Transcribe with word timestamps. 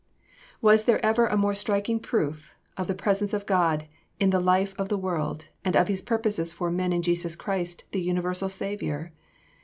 Was 0.61 0.85
there 0.85 1.05
ever 1.05 1.27
a 1.27 1.37
more 1.37 1.53
striking 1.53 1.99
proof 1.99 2.55
of 2.75 2.87
the 2.87 2.95
presence 2.95 3.33
of 3.35 3.45
God 3.45 3.85
in 4.19 4.31
the 4.31 4.39
life 4.39 4.73
of 4.79 4.89
the 4.89 4.97
world 4.97 5.49
and 5.63 5.75
of 5.75 5.89
His 5.89 6.01
purposes 6.01 6.51
for 6.51 6.71
men 6.71 6.91
in 6.91 7.03
Jesus 7.03 7.35
Christ 7.35 7.83
the 7.91 8.01
universal 8.01 8.49
Saviour? 8.49 9.11